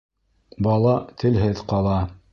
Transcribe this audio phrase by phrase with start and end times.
[0.67, 0.95] Бала
[1.25, 1.97] телһеҙ ҡала.